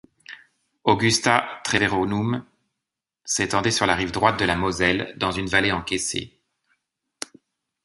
[0.83, 2.43] Augusta Treverorum
[3.23, 6.33] s'étendait sur la rive droite de la Moselle, dans une vallée encaissée.